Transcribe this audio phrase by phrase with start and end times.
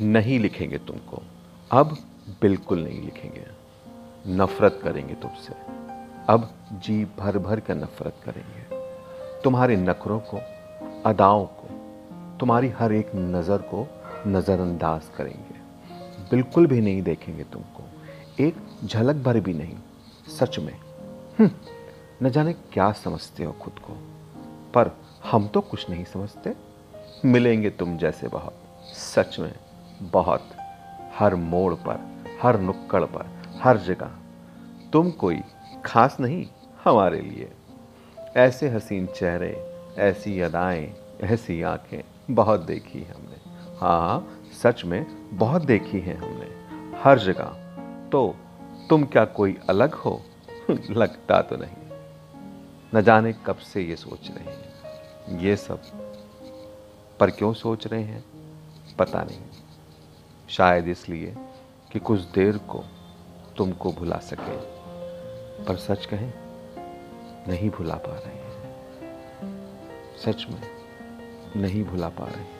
[0.00, 1.22] नहीं लिखेंगे तुमको।
[1.70, 1.96] अब
[2.42, 3.46] बिल्कुल नहीं लिखेंगे।
[4.26, 5.54] नफरत करेंगे तुमसे।
[6.28, 8.80] अब जी भर भर कर नफरत करेंगे।
[9.42, 10.40] तुम्हारे नखरों को
[11.06, 11.66] अदाओं को
[12.40, 13.86] तुम्हारी हर एक नज़र को
[14.26, 15.60] नज़रअंदाज करेंगे।
[16.30, 17.82] बिल्कुल भी नहीं देखेंगे तुमको।
[18.40, 19.76] एक झलक भर भी नहीं
[20.38, 20.80] सच में।
[21.38, 21.50] हम्म,
[22.22, 23.92] न जाने क्या समझते हो खुद को।
[24.74, 24.96] पर
[25.30, 26.54] हम तो कुछ नहीं समझते।
[27.24, 28.54] मिलेंगे तुम जैसे बहुत
[28.92, 29.54] सच में।
[30.02, 30.50] बहुत,
[31.18, 33.26] हर मोड़ पर, हर नुक्कड़ पर,
[33.62, 34.10] हर जगह।
[34.92, 35.40] तुम कोई
[35.84, 36.46] खास नहीं
[36.84, 37.52] हमारे लिए।
[38.36, 43.36] ऐसे हसीन चेहरे, ऐसी अदाएँ, ऐसी आँखें बहुत देखी है हमने।
[43.78, 45.06] हाँ सच में
[45.38, 46.60] बहुत देखी है हमने।
[47.02, 47.76] हर जगह।
[48.12, 48.36] तो
[48.90, 50.22] तुम क्या कोई अलग हो?
[50.90, 52.00] लगता तो नहीं।
[52.94, 54.70] न जाने कब से ये सोच रहे हैं।
[55.40, 55.82] ये सब
[57.20, 58.24] पर क्यों सोच रहे हैं?
[58.98, 59.40] पता नहीं।
[60.50, 61.36] शायद इसलिए
[61.92, 62.84] कि कुछ देर को
[63.56, 64.56] तुमको भुला सके।
[65.64, 66.32] पर सच कहें,
[67.48, 68.50] नहीं भुला पा रहे हैं।
[70.18, 70.62] सच में,
[71.56, 72.59] नहीं भुला पा रहे